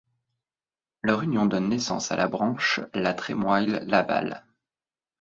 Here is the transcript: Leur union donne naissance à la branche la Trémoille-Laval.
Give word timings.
Leur 1.03 1.21
union 1.21 1.45
donne 1.45 1.69
naissance 1.69 2.11
à 2.11 2.15
la 2.15 2.27
branche 2.27 2.79
la 2.95 3.13
Trémoille-Laval. 3.13 4.47